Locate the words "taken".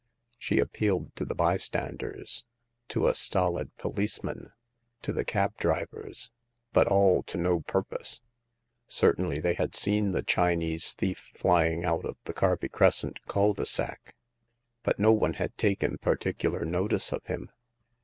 15.55-15.99